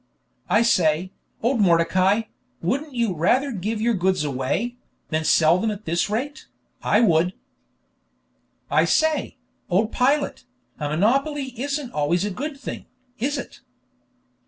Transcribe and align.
"I 0.49 0.63
say, 0.63 1.11
old 1.43 1.59
Mordecai, 1.59 2.23
wouldn't 2.59 2.95
you 2.95 3.13
rather 3.13 3.51
give 3.51 3.79
your 3.79 3.93
goods 3.93 4.23
away, 4.23 4.77
than 5.09 5.23
sell 5.23 5.59
them 5.59 5.69
at 5.69 5.85
this 5.85 6.09
rate? 6.09 6.47
I 6.81 7.01
would." 7.01 7.33
"I 8.71 8.83
say, 8.85 9.37
old 9.69 9.91
Pilate, 9.91 10.43
a 10.79 10.89
monopoly 10.89 11.49
isn't 11.55 11.93
always 11.93 12.25
a 12.25 12.31
good 12.31 12.59
thing, 12.59 12.87
is 13.19 13.37
it?" 13.37 13.59